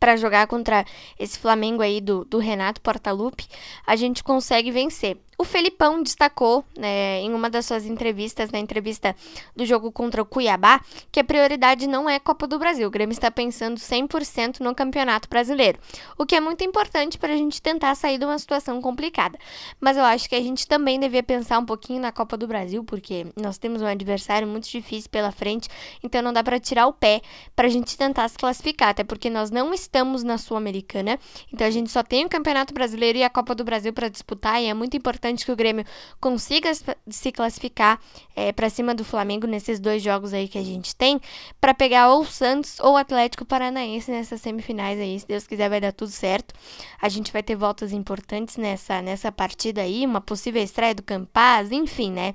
para 0.00 0.16
jogar 0.16 0.46
contra 0.46 0.84
esse 1.18 1.38
Flamengo 1.38 1.82
aí 1.82 2.00
do, 2.00 2.24
do 2.24 2.38
Renato 2.38 2.80
Portaluppi, 2.80 3.46
a 3.86 3.94
gente 3.94 4.24
consegue 4.24 4.70
vencer. 4.70 5.18
O 5.40 5.44
Felipão 5.44 6.02
destacou 6.02 6.62
né, 6.76 7.22
em 7.22 7.32
uma 7.32 7.48
das 7.48 7.64
suas 7.64 7.86
entrevistas, 7.86 8.50
na 8.50 8.58
entrevista 8.58 9.16
do 9.56 9.64
jogo 9.64 9.90
contra 9.90 10.20
o 10.20 10.26
Cuiabá, 10.26 10.82
que 11.10 11.18
a 11.18 11.24
prioridade 11.24 11.86
não 11.86 12.10
é 12.10 12.20
Copa 12.20 12.46
do 12.46 12.58
Brasil. 12.58 12.86
O 12.86 12.90
Grêmio 12.90 13.14
está 13.14 13.30
pensando 13.30 13.78
100% 13.78 14.60
no 14.60 14.74
Campeonato 14.74 15.30
Brasileiro, 15.30 15.78
o 16.18 16.26
que 16.26 16.36
é 16.36 16.40
muito 16.40 16.62
importante 16.62 17.16
para 17.16 17.32
a 17.32 17.36
gente 17.38 17.62
tentar 17.62 17.94
sair 17.94 18.18
de 18.18 18.26
uma 18.26 18.38
situação 18.38 18.82
complicada. 18.82 19.38
Mas 19.80 19.96
eu 19.96 20.04
acho 20.04 20.28
que 20.28 20.34
a 20.34 20.42
gente 20.42 20.68
também 20.68 21.00
devia 21.00 21.22
pensar 21.22 21.58
um 21.58 21.64
pouquinho 21.64 22.02
na 22.02 22.12
Copa 22.12 22.36
do 22.36 22.46
Brasil, 22.46 22.84
porque 22.84 23.26
nós 23.34 23.56
temos 23.56 23.80
um 23.80 23.86
adversário 23.86 24.46
muito 24.46 24.68
difícil 24.68 25.08
pela 25.08 25.32
frente, 25.32 25.70
então 26.04 26.20
não 26.20 26.34
dá 26.34 26.44
para 26.44 26.60
tirar 26.60 26.86
o 26.86 26.92
pé 26.92 27.22
para 27.56 27.66
a 27.66 27.70
gente 27.70 27.96
tentar 27.96 28.28
se 28.28 28.36
classificar, 28.36 28.90
até 28.90 29.04
porque 29.04 29.30
nós 29.30 29.50
não 29.50 29.72
estamos 29.72 30.22
na 30.22 30.36
Sul-Americana, 30.36 31.18
então 31.50 31.66
a 31.66 31.70
gente 31.70 31.90
só 31.90 32.02
tem 32.02 32.26
o 32.26 32.28
Campeonato 32.28 32.74
Brasileiro 32.74 33.16
e 33.16 33.24
a 33.24 33.30
Copa 33.30 33.54
do 33.54 33.64
Brasil 33.64 33.94
para 33.94 34.10
disputar, 34.10 34.60
e 34.60 34.66
é 34.66 34.74
muito 34.74 34.98
importante 34.98 35.29
importante 35.30 35.44
que 35.44 35.52
o 35.52 35.56
Grêmio 35.56 35.84
consiga 36.20 36.70
se 37.08 37.32
classificar 37.32 38.00
é, 38.34 38.52
para 38.52 38.68
cima 38.68 38.94
do 38.94 39.04
Flamengo 39.04 39.46
nesses 39.46 39.80
dois 39.80 40.02
jogos 40.02 40.32
aí 40.32 40.48
que 40.48 40.58
a 40.58 40.62
gente 40.62 40.94
tem, 40.94 41.20
para 41.60 41.72
pegar 41.72 42.12
ou 42.12 42.22
o 42.22 42.26
Santos 42.26 42.78
ou 42.80 42.94
o 42.94 42.96
Atlético 42.96 43.44
Paranaense 43.44 44.10
nessas 44.10 44.40
semifinais 44.40 44.98
aí. 44.98 45.18
Se 45.18 45.26
Deus 45.26 45.46
quiser, 45.46 45.68
vai 45.68 45.80
dar 45.80 45.92
tudo 45.92 46.10
certo. 46.10 46.54
A 47.00 47.08
gente 47.08 47.32
vai 47.32 47.42
ter 47.42 47.56
voltas 47.56 47.92
importantes 47.92 48.56
nessa, 48.56 49.00
nessa 49.00 49.32
partida 49.32 49.82
aí, 49.82 50.04
uma 50.04 50.20
possível 50.20 50.62
estreia 50.62 50.94
do 50.94 51.02
Campaz, 51.02 51.72
enfim, 51.72 52.10
né? 52.12 52.34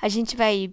A 0.00 0.08
gente 0.08 0.36
vai 0.36 0.72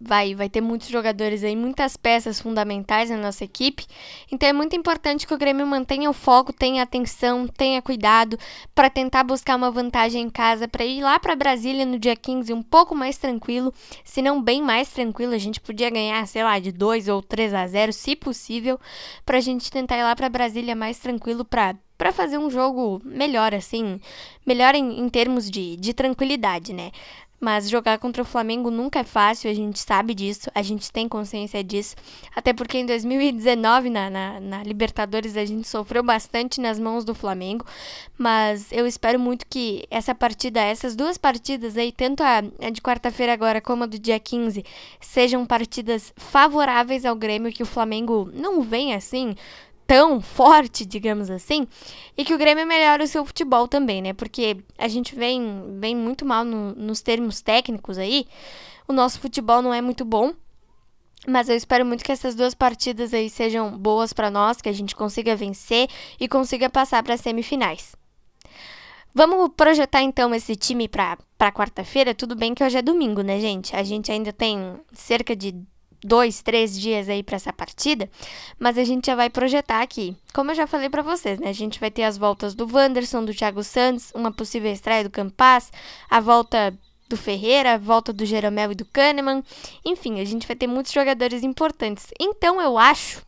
vai, 0.00 0.34
vai 0.34 0.48
ter 0.48 0.60
muitos 0.60 0.88
jogadores 0.88 1.44
aí, 1.44 1.54
muitas 1.54 1.96
peças 1.96 2.40
fundamentais 2.40 3.10
na 3.10 3.18
nossa 3.18 3.44
equipe. 3.44 3.86
Então 4.32 4.48
é 4.48 4.52
muito 4.52 4.74
importante 4.74 5.26
que 5.26 5.34
o 5.34 5.38
Grêmio 5.38 5.66
mantenha 5.66 6.08
o 6.08 6.14
foco, 6.14 6.52
tenha 6.52 6.82
atenção, 6.82 7.46
tenha 7.46 7.82
cuidado 7.82 8.38
para 8.74 8.88
tentar 8.88 9.24
buscar 9.24 9.56
uma 9.56 9.70
vantagem 9.70 10.22
em 10.22 10.30
casa, 10.30 10.66
para 10.66 10.84
ir 10.84 11.02
lá 11.02 11.18
para 11.18 11.36
Brasília 11.36 11.84
no 11.84 11.98
dia 11.98 12.16
15 12.16 12.52
um 12.54 12.62
pouco 12.62 12.94
mais 12.94 13.18
tranquilo, 13.18 13.72
se 14.02 14.22
não 14.22 14.42
bem 14.42 14.62
mais 14.62 14.88
tranquilo. 14.88 15.34
A 15.34 15.38
gente 15.38 15.60
podia 15.60 15.90
ganhar, 15.90 16.26
sei 16.26 16.42
lá, 16.42 16.58
de 16.58 16.72
2 16.72 17.08
ou 17.08 17.22
3 17.22 17.52
a 17.52 17.66
0, 17.66 17.92
se 17.92 18.16
possível, 18.16 18.80
para 19.26 19.36
a 19.36 19.40
gente 19.40 19.70
tentar 19.70 19.98
ir 19.98 20.04
lá 20.04 20.16
para 20.16 20.28
Brasília 20.28 20.74
mais 20.74 20.98
tranquilo 20.98 21.44
para 21.44 21.76
para 22.00 22.12
fazer 22.12 22.38
um 22.38 22.48
jogo 22.48 22.98
melhor, 23.04 23.54
assim, 23.54 24.00
melhor 24.46 24.74
em, 24.74 25.00
em 25.00 25.08
termos 25.10 25.50
de, 25.50 25.76
de 25.76 25.92
tranquilidade, 25.92 26.72
né? 26.72 26.92
Mas 27.40 27.70
jogar 27.70 27.98
contra 27.98 28.22
o 28.22 28.24
Flamengo 28.24 28.70
nunca 28.70 28.98
é 28.98 29.04
fácil, 29.04 29.50
a 29.50 29.54
gente 29.54 29.78
sabe 29.78 30.12
disso, 30.12 30.50
a 30.54 30.60
gente 30.60 30.92
tem 30.92 31.08
consciência 31.08 31.64
disso. 31.64 31.96
Até 32.36 32.52
porque 32.52 32.76
em 32.76 32.84
2019, 32.84 33.88
na, 33.88 34.10
na, 34.10 34.40
na, 34.40 34.62
Libertadores, 34.62 35.38
a 35.38 35.44
gente 35.46 35.66
sofreu 35.66 36.02
bastante 36.02 36.60
nas 36.60 36.78
mãos 36.78 37.02
do 37.02 37.14
Flamengo. 37.14 37.64
Mas 38.18 38.70
eu 38.70 38.86
espero 38.86 39.18
muito 39.18 39.46
que 39.48 39.86
essa 39.90 40.14
partida, 40.14 40.60
essas 40.60 40.94
duas 40.94 41.16
partidas 41.16 41.78
aí, 41.78 41.90
tanto 41.90 42.22
a, 42.22 42.42
a 42.60 42.70
de 42.70 42.82
quarta-feira 42.82 43.32
agora 43.32 43.60
como 43.60 43.84
a 43.84 43.86
do 43.86 43.98
dia 43.98 44.20
15, 44.20 44.62
sejam 45.00 45.46
partidas 45.46 46.12
favoráveis 46.16 47.06
ao 47.06 47.16
Grêmio, 47.16 47.52
que 47.52 47.62
o 47.62 47.66
Flamengo 47.66 48.30
não 48.34 48.60
vem 48.60 48.94
assim 48.94 49.34
tão 49.90 50.20
forte, 50.20 50.86
digamos 50.86 51.28
assim, 51.28 51.66
e 52.16 52.24
que 52.24 52.32
o 52.32 52.38
Grêmio 52.38 52.64
melhore 52.64 53.02
o 53.02 53.08
seu 53.08 53.26
futebol 53.26 53.66
também, 53.66 54.00
né? 54.00 54.12
Porque 54.12 54.58
a 54.78 54.86
gente 54.86 55.16
vem, 55.16 55.80
vem 55.80 55.96
muito 55.96 56.24
mal 56.24 56.44
no, 56.44 56.72
nos 56.76 57.00
termos 57.00 57.40
técnicos 57.42 57.98
aí. 57.98 58.24
O 58.86 58.92
nosso 58.92 59.18
futebol 59.18 59.60
não 59.60 59.74
é 59.74 59.82
muito 59.82 60.04
bom. 60.04 60.32
Mas 61.26 61.48
eu 61.48 61.56
espero 61.56 61.84
muito 61.84 62.04
que 62.04 62.12
essas 62.12 62.36
duas 62.36 62.54
partidas 62.54 63.12
aí 63.12 63.28
sejam 63.28 63.76
boas 63.76 64.12
para 64.12 64.30
nós, 64.30 64.62
que 64.62 64.68
a 64.68 64.72
gente 64.72 64.94
consiga 64.94 65.34
vencer 65.34 65.88
e 66.20 66.28
consiga 66.28 66.70
passar 66.70 67.02
para 67.02 67.14
as 67.14 67.20
semifinais. 67.20 67.96
Vamos 69.12 69.50
projetar 69.56 70.02
então 70.02 70.32
esse 70.32 70.54
time 70.54 70.86
para 70.86 71.18
quarta-feira. 71.52 72.14
Tudo 72.14 72.36
bem 72.36 72.54
que 72.54 72.62
hoje 72.62 72.78
é 72.78 72.82
domingo, 72.82 73.22
né, 73.22 73.40
gente? 73.40 73.74
A 73.74 73.82
gente 73.82 74.12
ainda 74.12 74.32
tem 74.32 74.76
cerca 74.92 75.34
de 75.34 75.52
dois, 76.02 76.42
três 76.42 76.78
dias 76.78 77.08
aí 77.08 77.22
para 77.22 77.36
essa 77.36 77.52
partida, 77.52 78.10
mas 78.58 78.78
a 78.78 78.84
gente 78.84 79.06
já 79.06 79.14
vai 79.14 79.28
projetar 79.28 79.82
aqui. 79.82 80.16
Como 80.32 80.50
eu 80.50 80.54
já 80.54 80.66
falei 80.66 80.88
para 80.88 81.02
vocês, 81.02 81.38
né? 81.38 81.48
A 81.48 81.54
gente 81.54 81.78
vai 81.78 81.90
ter 81.90 82.04
as 82.04 82.16
voltas 82.16 82.54
do 82.54 82.68
Wanderson, 82.70 83.24
do 83.24 83.34
Thiago 83.34 83.62
Santos, 83.62 84.10
uma 84.14 84.32
possível 84.32 84.72
estreia 84.72 85.04
do 85.04 85.10
Campas, 85.10 85.70
a 86.08 86.20
volta 86.20 86.76
do 87.08 87.16
Ferreira, 87.16 87.74
a 87.74 87.78
volta 87.78 88.12
do 88.12 88.24
Jeromel 88.24 88.72
e 88.72 88.76
do 88.76 88.84
Kahneman. 88.84 89.42
Enfim, 89.84 90.20
a 90.20 90.24
gente 90.24 90.46
vai 90.46 90.56
ter 90.56 90.66
muitos 90.66 90.92
jogadores 90.92 91.42
importantes. 91.42 92.06
Então 92.18 92.60
eu 92.60 92.78
acho 92.78 93.22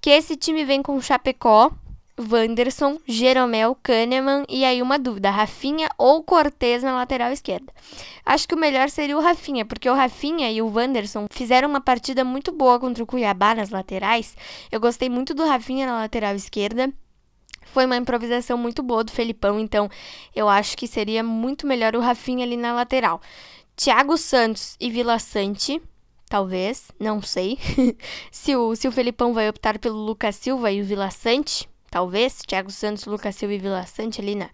que 0.00 0.10
esse 0.10 0.36
time 0.36 0.64
vem 0.64 0.82
com 0.82 0.96
o 0.96 1.02
Chapecó, 1.02 1.70
Wanderson, 2.18 2.98
Jeromel, 3.06 3.76
Kahneman 3.82 4.44
e 4.48 4.64
aí 4.64 4.82
uma 4.82 4.98
dúvida, 4.98 5.30
Rafinha 5.30 5.88
ou 5.96 6.22
Cortez 6.22 6.82
na 6.82 6.94
lateral 6.94 7.30
esquerda. 7.30 7.72
Acho 8.26 8.48
que 8.48 8.54
o 8.54 8.58
melhor 8.58 8.90
seria 8.90 9.16
o 9.16 9.20
Rafinha, 9.20 9.64
porque 9.64 9.88
o 9.88 9.94
Rafinha 9.94 10.50
e 10.50 10.60
o 10.60 10.72
Wanderson 10.72 11.26
fizeram 11.30 11.68
uma 11.68 11.80
partida 11.80 12.24
muito 12.24 12.50
boa 12.50 12.78
contra 12.80 13.02
o 13.02 13.06
Cuiabá 13.06 13.54
nas 13.54 13.70
laterais. 13.70 14.36
Eu 14.70 14.80
gostei 14.80 15.08
muito 15.08 15.32
do 15.32 15.46
Rafinha 15.46 15.86
na 15.86 15.98
lateral 15.98 16.34
esquerda. 16.34 16.92
Foi 17.66 17.84
uma 17.84 17.96
improvisação 17.96 18.56
muito 18.56 18.82
boa 18.82 19.04
do 19.04 19.12
Felipão, 19.12 19.58
então 19.60 19.88
eu 20.34 20.48
acho 20.48 20.76
que 20.76 20.86
seria 20.86 21.22
muito 21.22 21.66
melhor 21.66 21.94
o 21.94 22.00
Rafinha 22.00 22.44
ali 22.44 22.56
na 22.56 22.72
lateral. 22.72 23.20
Thiago 23.76 24.16
Santos 24.16 24.74
e 24.80 24.90
Vila 24.90 25.18
Sante, 25.18 25.80
talvez, 26.28 26.90
não 26.98 27.22
sei. 27.22 27.58
se, 28.32 28.56
o, 28.56 28.74
se 28.74 28.88
o 28.88 28.92
Felipão 28.92 29.32
vai 29.32 29.48
optar 29.48 29.78
pelo 29.78 29.98
Lucas 29.98 30.34
Silva 30.36 30.72
e 30.72 30.80
o 30.80 30.84
Vila 30.84 31.10
Sante, 31.10 31.68
talvez, 31.90 32.38
Thiago 32.46 32.70
Santos, 32.70 33.04
Lucas 33.06 33.36
Silva 33.36 33.54
e 33.54 33.58
Vila 33.58 33.84
Sante 33.86 34.20
ali 34.20 34.34
na, 34.34 34.48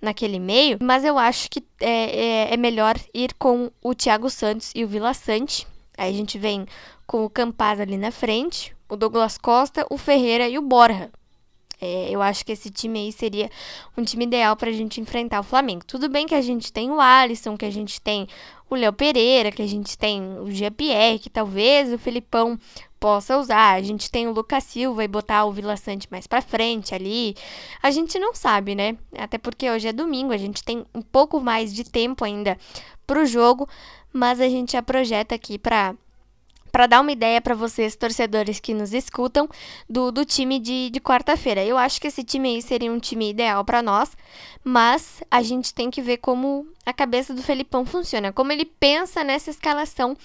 naquele 0.00 0.38
meio, 0.38 0.78
mas 0.82 1.04
eu 1.04 1.18
acho 1.18 1.48
que 1.50 1.64
é, 1.80 2.48
é, 2.50 2.54
é 2.54 2.56
melhor 2.56 2.96
ir 3.14 3.34
com 3.38 3.70
o 3.82 3.94
Thiago 3.94 4.28
Santos 4.28 4.72
e 4.74 4.84
o 4.84 4.88
Vila 4.88 5.14
Sante. 5.14 5.66
Aí 5.96 6.12
a 6.12 6.16
gente 6.16 6.38
vem 6.38 6.66
com 7.06 7.24
o 7.24 7.30
Campaz 7.30 7.80
ali 7.80 7.96
na 7.96 8.10
frente, 8.10 8.74
o 8.88 8.96
Douglas 8.96 9.38
Costa, 9.38 9.86
o 9.90 9.98
Ferreira 9.98 10.48
e 10.48 10.58
o 10.58 10.62
Borja. 10.62 11.10
É, 11.84 12.08
eu 12.08 12.22
acho 12.22 12.46
que 12.46 12.52
esse 12.52 12.70
time 12.70 13.00
aí 13.00 13.10
seria 13.10 13.50
um 13.96 14.04
time 14.04 14.24
ideal 14.24 14.54
para 14.54 14.70
a 14.70 14.72
gente 14.72 15.00
enfrentar 15.00 15.40
o 15.40 15.42
Flamengo. 15.42 15.84
Tudo 15.84 16.08
bem 16.08 16.28
que 16.28 16.34
a 16.34 16.40
gente 16.40 16.72
tem 16.72 16.88
o 16.92 17.00
Alisson, 17.00 17.56
que 17.56 17.64
a 17.64 17.70
gente 17.70 18.00
tem 18.00 18.28
o 18.70 18.76
Léo 18.76 18.92
Pereira, 18.92 19.50
que 19.50 19.60
a 19.60 19.66
gente 19.66 19.98
tem 19.98 20.22
o 20.38 20.48
Jean-Pierre, 20.48 21.18
que 21.18 21.28
talvez 21.28 21.92
o 21.92 21.98
Felipão 21.98 22.56
possa 23.00 23.36
usar. 23.36 23.72
A 23.72 23.82
gente 23.82 24.08
tem 24.08 24.28
o 24.28 24.32
Lucas 24.32 24.62
Silva 24.62 25.02
e 25.02 25.08
botar 25.08 25.44
o 25.44 25.50
Vila 25.50 25.76
Sante 25.76 26.06
mais 26.08 26.28
para 26.28 26.40
frente 26.40 26.94
ali. 26.94 27.34
A 27.82 27.90
gente 27.90 28.16
não 28.16 28.32
sabe, 28.32 28.76
né? 28.76 28.96
Até 29.18 29.36
porque 29.36 29.68
hoje 29.68 29.88
é 29.88 29.92
domingo, 29.92 30.32
a 30.32 30.38
gente 30.38 30.62
tem 30.62 30.86
um 30.94 31.02
pouco 31.02 31.40
mais 31.40 31.74
de 31.74 31.82
tempo 31.82 32.24
ainda 32.24 32.56
pro 33.04 33.26
jogo, 33.26 33.68
mas 34.12 34.40
a 34.40 34.48
gente 34.48 34.72
já 34.72 34.82
projeta 34.82 35.34
aqui 35.34 35.58
para 35.58 35.96
para 36.72 36.86
dar 36.86 37.02
uma 37.02 37.12
ideia 37.12 37.40
para 37.40 37.54
vocês, 37.54 37.94
torcedores 37.94 38.58
que 38.58 38.72
nos 38.72 38.94
escutam, 38.94 39.46
do, 39.88 40.10
do 40.10 40.24
time 40.24 40.58
de, 40.58 40.88
de 40.90 41.00
quarta-feira. 41.00 41.62
Eu 41.62 41.76
acho 41.76 42.00
que 42.00 42.08
esse 42.08 42.24
time 42.24 42.48
aí 42.48 42.62
seria 42.62 42.90
um 42.90 42.98
time 42.98 43.30
ideal 43.30 43.62
para 43.62 43.82
nós, 43.82 44.16
mas 44.64 45.22
a 45.30 45.42
gente 45.42 45.74
tem 45.74 45.90
que 45.90 46.00
ver 46.00 46.16
como 46.16 46.66
a 46.86 46.92
cabeça 46.92 47.34
do 47.34 47.42
Felipão 47.42 47.84
funciona, 47.84 48.32
como 48.32 48.50
ele 48.50 48.64
pensa 48.64 49.22
nessa 49.22 49.50
escalação. 49.50 50.16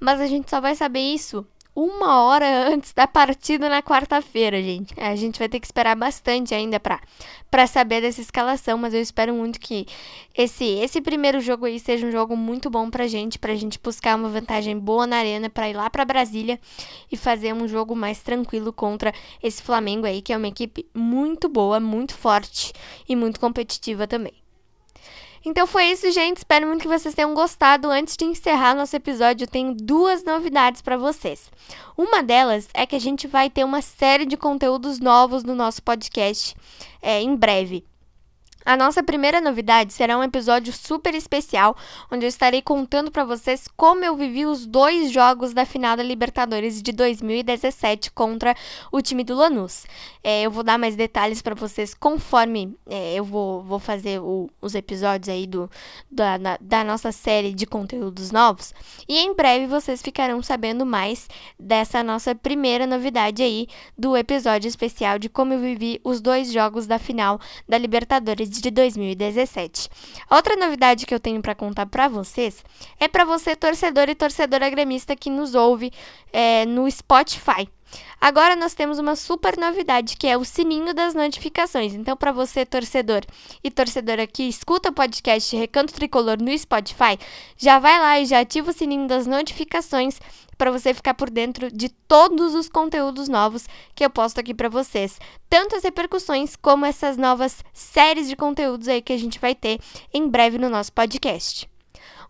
Mas 0.00 0.20
a 0.20 0.26
gente 0.26 0.50
só 0.50 0.60
vai 0.60 0.74
saber 0.74 0.98
isso 0.98 1.46
uma 1.74 2.22
hora 2.22 2.68
antes 2.68 2.92
da 2.92 3.06
partida 3.06 3.68
na 3.68 3.82
quarta-feira, 3.82 4.62
gente. 4.62 4.94
A 4.98 5.16
gente 5.16 5.38
vai 5.38 5.48
ter 5.48 5.60
que 5.60 5.66
esperar 5.66 5.96
bastante 5.96 6.54
ainda 6.54 6.78
para 6.78 7.00
para 7.50 7.66
saber 7.66 8.00
dessa 8.00 8.20
escalação, 8.22 8.78
mas 8.78 8.94
eu 8.94 9.00
espero 9.00 9.34
muito 9.34 9.60
que 9.60 9.86
esse 10.34 10.64
esse 10.64 11.02
primeiro 11.02 11.38
jogo 11.40 11.66
aí 11.66 11.78
seja 11.78 12.06
um 12.06 12.10
jogo 12.10 12.34
muito 12.36 12.70
bom 12.70 12.88
pra 12.88 13.06
gente, 13.06 13.38
pra 13.38 13.54
gente 13.54 13.78
buscar 13.82 14.16
uma 14.16 14.30
vantagem 14.30 14.78
boa 14.78 15.06
na 15.06 15.16
arena 15.16 15.50
para 15.50 15.68
ir 15.68 15.74
lá 15.74 15.90
para 15.90 16.04
Brasília 16.04 16.58
e 17.10 17.16
fazer 17.16 17.54
um 17.54 17.68
jogo 17.68 17.94
mais 17.94 18.22
tranquilo 18.22 18.72
contra 18.72 19.12
esse 19.42 19.62
Flamengo 19.62 20.06
aí, 20.06 20.22
que 20.22 20.32
é 20.32 20.36
uma 20.36 20.48
equipe 20.48 20.86
muito 20.94 21.48
boa, 21.48 21.78
muito 21.78 22.14
forte 22.14 22.72
e 23.08 23.14
muito 23.14 23.38
competitiva 23.38 24.06
também. 24.06 24.41
Então 25.44 25.66
foi 25.66 25.86
isso, 25.86 26.10
gente. 26.12 26.38
Espero 26.38 26.66
muito 26.66 26.82
que 26.82 26.88
vocês 26.88 27.14
tenham 27.14 27.34
gostado. 27.34 27.90
Antes 27.90 28.16
de 28.16 28.24
encerrar 28.24 28.74
nosso 28.74 28.94
episódio, 28.94 29.44
eu 29.44 29.48
tenho 29.48 29.74
duas 29.74 30.24
novidades 30.24 30.80
para 30.80 30.96
vocês. 30.96 31.50
Uma 31.96 32.22
delas 32.22 32.68
é 32.72 32.86
que 32.86 32.96
a 32.96 33.00
gente 33.00 33.26
vai 33.26 33.50
ter 33.50 33.64
uma 33.64 33.82
série 33.82 34.24
de 34.24 34.36
conteúdos 34.36 35.00
novos 35.00 35.42
no 35.42 35.54
nosso 35.54 35.82
podcast 35.82 36.54
é, 37.00 37.20
em 37.20 37.34
breve. 37.34 37.84
A 38.64 38.76
nossa 38.76 39.02
primeira 39.02 39.40
novidade 39.40 39.92
será 39.92 40.16
um 40.16 40.22
episódio 40.22 40.72
super 40.72 41.14
especial, 41.14 41.76
onde 42.10 42.24
eu 42.24 42.28
estarei 42.28 42.62
contando 42.62 43.10
para 43.10 43.24
vocês 43.24 43.66
como 43.76 44.04
eu 44.04 44.16
vivi 44.16 44.46
os 44.46 44.66
dois 44.66 45.10
jogos 45.10 45.52
da 45.52 45.64
final 45.64 45.96
da 45.96 46.02
Libertadores 46.02 46.80
de 46.80 46.92
2017 46.92 48.10
contra 48.12 48.54
o 48.92 49.02
time 49.02 49.24
do 49.24 49.34
Lanús. 49.34 49.84
É, 50.22 50.42
eu 50.42 50.50
vou 50.50 50.62
dar 50.62 50.78
mais 50.78 50.94
detalhes 50.94 51.42
para 51.42 51.54
vocês 51.54 51.94
conforme 51.94 52.76
é, 52.88 53.14
eu 53.14 53.24
vou, 53.24 53.62
vou 53.62 53.78
fazer 53.80 54.20
o, 54.20 54.48
os 54.60 54.74
episódios 54.74 55.28
aí 55.28 55.46
do, 55.46 55.68
da, 56.10 56.38
da, 56.38 56.58
da 56.60 56.84
nossa 56.84 57.10
série 57.10 57.52
de 57.52 57.66
conteúdos 57.66 58.30
novos. 58.30 58.72
E 59.08 59.18
em 59.18 59.34
breve 59.34 59.66
vocês 59.66 60.00
ficarão 60.00 60.40
sabendo 60.42 60.86
mais 60.86 61.28
dessa 61.58 62.02
nossa 62.02 62.34
primeira 62.34 62.86
novidade 62.86 63.42
aí 63.42 63.66
do 63.98 64.16
episódio 64.16 64.68
especial 64.68 65.18
de 65.18 65.28
como 65.28 65.52
eu 65.52 65.58
vivi 65.58 66.00
os 66.04 66.20
dois 66.20 66.52
jogos 66.52 66.86
da 66.86 66.98
final 66.98 67.40
da 67.68 67.76
Libertadores 67.76 68.51
de 68.60 68.70
2017. 68.70 69.88
Outra 70.30 70.56
novidade 70.56 71.06
que 71.06 71.14
eu 71.14 71.20
tenho 71.20 71.40
para 71.40 71.54
contar 71.54 71.86
para 71.86 72.08
vocês 72.08 72.64
é 72.98 73.08
para 73.08 73.24
você, 73.24 73.56
torcedor 73.56 74.08
e 74.08 74.14
torcedora 74.14 74.68
gremista 74.68 75.16
que 75.16 75.30
nos 75.30 75.54
ouve 75.54 75.92
é, 76.32 76.66
no 76.66 76.90
Spotify. 76.90 77.68
Agora 78.20 78.54
nós 78.54 78.74
temos 78.74 78.98
uma 78.98 79.16
super 79.16 79.56
novidade 79.56 80.16
que 80.16 80.26
é 80.26 80.36
o 80.36 80.44
sininho 80.44 80.94
das 80.94 81.14
notificações. 81.14 81.94
Então, 81.94 82.16
para 82.16 82.32
você, 82.32 82.64
torcedor 82.64 83.22
e 83.62 83.70
torcedora 83.70 84.26
que 84.26 84.44
escuta 84.44 84.90
o 84.90 84.92
podcast 84.92 85.56
Recanto 85.56 85.92
Tricolor 85.92 86.40
no 86.40 86.56
Spotify, 86.56 87.18
já 87.56 87.78
vai 87.78 87.98
lá 87.98 88.20
e 88.20 88.26
já 88.26 88.40
ativa 88.40 88.70
o 88.70 88.74
sininho 88.74 89.08
das 89.08 89.26
notificações 89.26 90.20
para 90.56 90.70
você 90.70 90.94
ficar 90.94 91.14
por 91.14 91.28
dentro 91.28 91.70
de 91.70 91.88
todos 91.88 92.54
os 92.54 92.68
conteúdos 92.68 93.28
novos 93.28 93.66
que 93.94 94.04
eu 94.04 94.10
posto 94.10 94.38
aqui 94.38 94.54
para 94.54 94.68
vocês, 94.68 95.18
tanto 95.50 95.74
as 95.74 95.82
repercussões 95.82 96.54
como 96.54 96.86
essas 96.86 97.16
novas 97.16 97.64
séries 97.72 98.28
de 98.28 98.36
conteúdos 98.36 98.86
aí 98.86 99.02
que 99.02 99.12
a 99.12 99.18
gente 99.18 99.40
vai 99.40 99.54
ter 99.54 99.80
em 100.14 100.28
breve 100.28 100.58
no 100.58 100.70
nosso 100.70 100.92
podcast. 100.92 101.68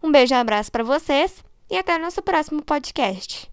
Um 0.03 0.11
beijo 0.11 0.35
e 0.35 0.37
um 0.37 0.41
abraço 0.41 0.73
para 0.73 0.83
vocês 0.83 1.45
e 1.71 1.77
até 1.77 1.97
o 1.97 2.01
nosso 2.01 2.23
próximo 2.23 2.63
podcast. 2.63 3.51